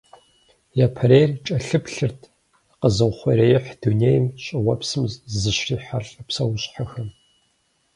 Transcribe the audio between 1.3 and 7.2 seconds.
кӀэлъыплъырт къэзыухъуреихь дунейм, щӀыуэпсым зыщрихьэлӀэ псэущхьэхэм.